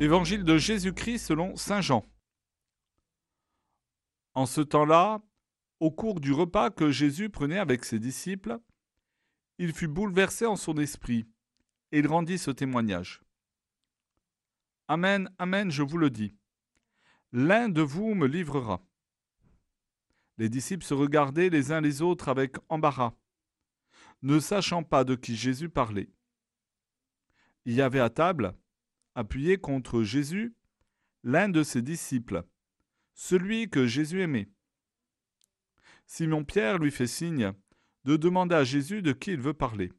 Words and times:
Évangile 0.00 0.42
de 0.42 0.58
Jésus-Christ 0.58 1.20
selon 1.26 1.54
Saint 1.54 1.80
Jean. 1.80 2.04
En 4.34 4.44
ce 4.44 4.60
temps-là, 4.60 5.22
au 5.78 5.92
cours 5.92 6.20
du 6.20 6.32
repas 6.32 6.70
que 6.70 6.90
Jésus 6.90 7.30
prenait 7.30 7.60
avec 7.60 7.84
ses 7.84 8.00
disciples, 8.00 8.58
il 9.58 9.72
fut 9.72 9.86
bouleversé 9.86 10.46
en 10.46 10.56
son 10.56 10.76
esprit, 10.78 11.28
et 11.92 12.00
il 12.00 12.08
rendit 12.08 12.38
ce 12.38 12.50
témoignage. 12.50 13.22
Amen, 14.88 15.30
Amen, 15.38 15.70
je 15.70 15.84
vous 15.84 15.96
le 15.96 16.10
dis. 16.10 16.34
L'un 17.30 17.68
de 17.68 17.80
vous 17.80 18.14
me 18.14 18.26
livrera. 18.26 18.84
Les 20.38 20.48
disciples 20.48 20.84
se 20.84 20.94
regardaient 20.94 21.50
les 21.50 21.70
uns 21.70 21.80
les 21.80 22.02
autres 22.02 22.28
avec 22.28 22.56
embarras, 22.68 23.14
ne 24.22 24.40
sachant 24.40 24.82
pas 24.82 25.04
de 25.04 25.14
qui 25.14 25.36
Jésus 25.36 25.68
parlait. 25.68 26.10
Il 27.64 27.74
y 27.74 27.80
avait 27.80 28.00
à 28.00 28.10
table, 28.10 28.56
appuyé 29.14 29.58
contre 29.58 30.02
Jésus, 30.02 30.54
l'un 31.22 31.48
de 31.48 31.62
ses 31.62 31.82
disciples, 31.82 32.44
celui 33.14 33.70
que 33.70 33.86
Jésus 33.86 34.20
aimait. 34.20 34.50
Simon-Pierre 36.06 36.78
lui 36.78 36.90
fait 36.90 37.06
signe 37.06 37.52
de 38.04 38.16
demander 38.16 38.54
à 38.54 38.64
Jésus 38.64 39.02
de 39.02 39.12
qui 39.12 39.32
il 39.32 39.40
veut 39.40 39.54
parler. 39.54 39.92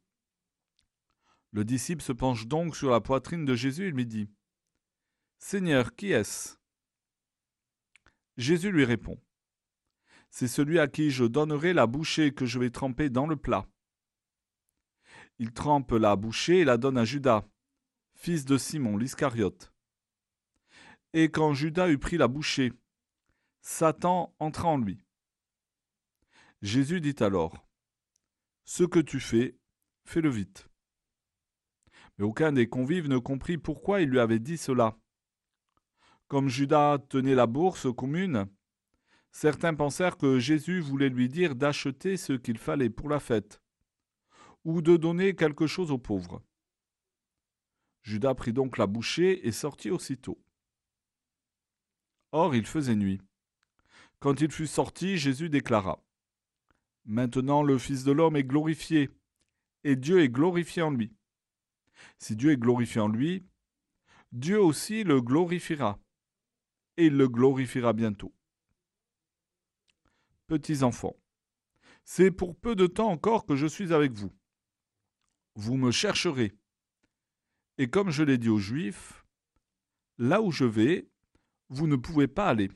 Le 1.52 1.64
disciple 1.64 2.02
se 2.02 2.12
penche 2.12 2.46
donc 2.46 2.76
sur 2.76 2.90
la 2.90 3.00
poitrine 3.00 3.44
de 3.44 3.54
Jésus 3.54 3.86
et 3.86 3.90
lui 3.90 4.06
dit 4.06 4.28
Seigneur, 5.38 5.94
qui 5.94 6.12
est-ce? 6.12 6.56
Jésus 8.36 8.70
lui 8.70 8.84
répond 8.84 9.20
C'est 10.30 10.48
celui 10.48 10.78
à 10.78 10.88
qui 10.88 11.10
je 11.10 11.24
donnerai 11.24 11.72
la 11.72 11.86
bouchée 11.86 12.32
que 12.32 12.46
je 12.46 12.58
vais 12.58 12.70
tremper 12.70 13.10
dans 13.10 13.26
le 13.26 13.36
plat. 13.36 13.66
Il 15.38 15.52
trempe 15.52 15.92
la 15.92 16.16
bouchée 16.16 16.60
et 16.60 16.64
la 16.64 16.76
donne 16.76 16.98
à 16.98 17.04
Judas, 17.04 17.46
fils 18.16 18.44
de 18.44 18.56
Simon 18.56 18.96
l'Iscariote. 18.96 19.72
Et 21.12 21.30
quand 21.30 21.52
Judas 21.52 21.88
eut 21.88 21.98
pris 21.98 22.16
la 22.16 22.28
bouchée, 22.28 22.72
Satan 23.60 24.34
entra 24.38 24.68
en 24.68 24.78
lui. 24.78 25.04
Jésus 26.62 27.00
dit 27.00 27.14
alors 27.20 27.68
Ce 28.64 28.84
que 28.84 28.98
tu 28.98 29.20
fais, 29.20 29.56
fais-le 30.04 30.30
vite. 30.30 30.68
Mais 32.18 32.24
aucun 32.24 32.52
des 32.52 32.68
convives 32.68 33.08
ne 33.08 33.18
comprit 33.18 33.58
pourquoi 33.58 34.00
il 34.00 34.08
lui 34.08 34.18
avait 34.18 34.38
dit 34.38 34.56
cela. 34.56 34.96
Comme 36.26 36.48
Judas 36.48 36.98
tenait 36.98 37.34
la 37.34 37.46
bourse 37.46 37.86
commune, 37.94 38.46
certains 39.30 39.74
pensèrent 39.74 40.16
que 40.16 40.38
Jésus 40.38 40.80
voulait 40.80 41.10
lui 41.10 41.28
dire 41.28 41.54
d'acheter 41.54 42.16
ce 42.16 42.32
qu'il 42.32 42.58
fallait 42.58 42.90
pour 42.90 43.10
la 43.10 43.20
fête, 43.20 43.60
ou 44.64 44.80
de 44.80 44.96
donner 44.96 45.36
quelque 45.36 45.66
chose 45.66 45.92
aux 45.92 45.98
pauvres. 45.98 46.42
Judas 48.06 48.36
prit 48.36 48.52
donc 48.52 48.78
la 48.78 48.86
bouchée 48.86 49.48
et 49.48 49.50
sortit 49.50 49.90
aussitôt. 49.90 50.40
Or 52.30 52.54
il 52.54 52.64
faisait 52.64 52.94
nuit. 52.94 53.20
Quand 54.20 54.40
il 54.40 54.52
fut 54.52 54.68
sorti, 54.68 55.18
Jésus 55.18 55.50
déclara 55.50 56.00
Maintenant 57.04 57.64
le 57.64 57.78
Fils 57.78 58.04
de 58.04 58.12
l'homme 58.12 58.36
est 58.36 58.44
glorifié, 58.44 59.10
et 59.82 59.96
Dieu 59.96 60.20
est 60.20 60.28
glorifié 60.28 60.82
en 60.82 60.92
lui. 60.92 61.12
Si 62.18 62.36
Dieu 62.36 62.52
est 62.52 62.56
glorifié 62.56 63.00
en 63.00 63.08
lui, 63.08 63.44
Dieu 64.30 64.60
aussi 64.60 65.02
le 65.02 65.20
glorifiera, 65.20 65.98
et 66.96 67.06
il 67.06 67.16
le 67.16 67.26
glorifiera 67.26 67.92
bientôt. 67.92 68.32
Petits 70.46 70.84
enfants, 70.84 71.16
c'est 72.04 72.30
pour 72.30 72.54
peu 72.54 72.76
de 72.76 72.86
temps 72.86 73.10
encore 73.10 73.46
que 73.46 73.56
je 73.56 73.66
suis 73.66 73.92
avec 73.92 74.12
vous. 74.12 74.32
Vous 75.56 75.76
me 75.76 75.90
chercherez. 75.90 76.56
Et 77.78 77.90
comme 77.90 78.10
je 78.10 78.22
l'ai 78.22 78.38
dit 78.38 78.48
aux 78.48 78.58
Juifs, 78.58 79.24
là 80.18 80.40
où 80.40 80.50
je 80.50 80.64
vais, 80.64 81.08
vous 81.68 81.86
ne 81.86 81.96
pouvez 81.96 82.28
pas 82.28 82.48
aller. 82.48 82.70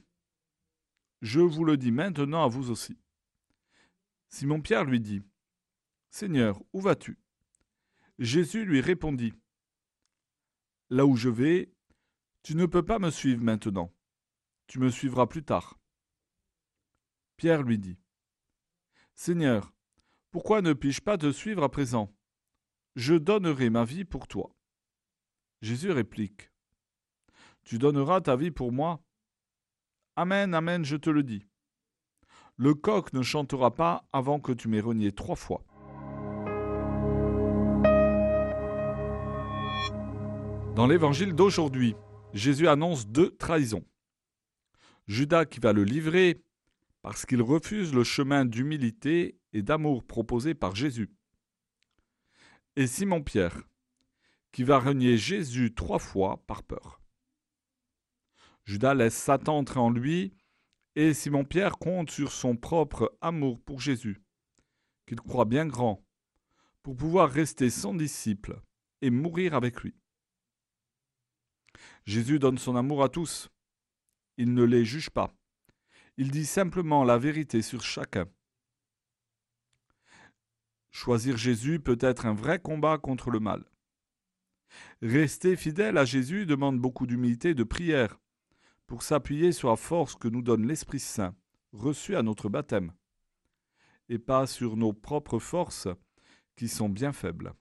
Je 1.22 1.40
vous 1.40 1.64
le 1.64 1.76
dis 1.76 1.92
maintenant 1.92 2.44
à 2.44 2.48
vous 2.48 2.70
aussi. 2.70 2.98
Simon-Pierre 4.28 4.84
lui 4.84 5.00
dit, 5.00 5.22
Seigneur, 6.10 6.62
où 6.72 6.80
vas-tu? 6.80 7.18
Jésus 8.18 8.64
lui 8.64 8.80
répondit, 8.80 9.34
Là 10.90 11.06
où 11.06 11.16
je 11.16 11.28
vais, 11.28 11.72
tu 12.42 12.56
ne 12.56 12.66
peux 12.66 12.84
pas 12.84 12.98
me 12.98 13.10
suivre 13.10 13.42
maintenant, 13.42 13.94
tu 14.66 14.78
me 14.80 14.90
suivras 14.90 15.26
plus 15.26 15.44
tard. 15.44 15.78
Pierre 17.36 17.62
lui 17.62 17.78
dit, 17.78 17.96
Seigneur, 19.14 19.72
pourquoi 20.30 20.62
ne 20.62 20.72
puis-je 20.72 21.00
pas 21.00 21.16
te 21.16 21.32
suivre 21.32 21.62
à 21.62 21.70
présent? 21.70 22.14
Je 22.96 23.14
donnerai 23.14 23.70
ma 23.70 23.84
vie 23.84 24.04
pour 24.04 24.26
toi. 24.26 24.54
Jésus 25.62 25.90
réplique, 25.90 26.50
Tu 27.64 27.78
donneras 27.78 28.22
ta 28.22 28.36
vie 28.36 28.50
pour 28.50 28.72
moi 28.72 29.02
Amen, 30.16 30.54
Amen, 30.54 30.84
je 30.84 30.96
te 30.96 31.10
le 31.10 31.22
dis. 31.22 31.46
Le 32.56 32.74
coq 32.74 33.12
ne 33.12 33.22
chantera 33.22 33.74
pas 33.74 34.08
avant 34.12 34.40
que 34.40 34.52
tu 34.52 34.68
m'aies 34.68 34.80
renié 34.80 35.12
trois 35.12 35.36
fois. 35.36 35.64
Dans 40.74 40.86
l'évangile 40.86 41.34
d'aujourd'hui, 41.34 41.94
Jésus 42.32 42.68
annonce 42.68 43.06
deux 43.06 43.36
trahisons. 43.36 43.84
Judas 45.08 45.44
qui 45.44 45.60
va 45.60 45.72
le 45.72 45.84
livrer 45.84 46.42
parce 47.02 47.26
qu'il 47.26 47.42
refuse 47.42 47.92
le 47.92 48.04
chemin 48.04 48.44
d'humilité 48.44 49.38
et 49.52 49.62
d'amour 49.62 50.04
proposé 50.04 50.54
par 50.54 50.74
Jésus. 50.74 51.10
Et 52.76 52.86
Simon-Pierre 52.86 53.62
qui 54.52 54.64
va 54.64 54.78
renier 54.78 55.16
Jésus 55.16 55.74
trois 55.74 55.98
fois 55.98 56.44
par 56.46 56.62
peur. 56.62 57.00
Judas 58.64 58.94
laisse 58.94 59.16
Satan 59.16 59.58
entrer 59.58 59.80
en 59.80 59.90
lui, 59.90 60.32
et 60.96 61.14
Simon-Pierre 61.14 61.78
compte 61.78 62.10
sur 62.10 62.32
son 62.32 62.56
propre 62.56 63.16
amour 63.20 63.60
pour 63.60 63.80
Jésus, 63.80 64.22
qu'il 65.06 65.20
croit 65.20 65.44
bien 65.44 65.66
grand, 65.66 66.04
pour 66.82 66.96
pouvoir 66.96 67.30
rester 67.30 67.70
son 67.70 67.94
disciple 67.94 68.60
et 69.02 69.10
mourir 69.10 69.54
avec 69.54 69.82
lui. 69.82 69.94
Jésus 72.04 72.38
donne 72.38 72.58
son 72.58 72.76
amour 72.76 73.02
à 73.02 73.08
tous. 73.08 73.48
Il 74.36 74.54
ne 74.54 74.64
les 74.64 74.84
juge 74.84 75.10
pas. 75.10 75.32
Il 76.16 76.30
dit 76.30 76.46
simplement 76.46 77.04
la 77.04 77.18
vérité 77.18 77.62
sur 77.62 77.82
chacun. 77.82 78.26
Choisir 80.90 81.36
Jésus 81.36 81.78
peut 81.78 81.98
être 82.00 82.26
un 82.26 82.34
vrai 82.34 82.58
combat 82.58 82.98
contre 82.98 83.30
le 83.30 83.40
mal. 83.40 83.64
Rester 85.02 85.56
fidèle 85.56 85.98
à 85.98 86.04
Jésus 86.04 86.46
demande 86.46 86.78
beaucoup 86.78 87.06
d'humilité 87.06 87.50
et 87.50 87.54
de 87.54 87.64
prière 87.64 88.18
pour 88.86 89.02
s'appuyer 89.02 89.52
sur 89.52 89.70
la 89.70 89.76
force 89.76 90.16
que 90.16 90.28
nous 90.28 90.42
donne 90.42 90.66
l'Esprit 90.66 90.98
Saint, 90.98 91.34
reçu 91.72 92.16
à 92.16 92.22
notre 92.22 92.48
baptême, 92.48 92.92
et 94.08 94.18
pas 94.18 94.46
sur 94.46 94.76
nos 94.76 94.92
propres 94.92 95.38
forces 95.38 95.88
qui 96.56 96.68
sont 96.68 96.88
bien 96.88 97.12
faibles. 97.12 97.54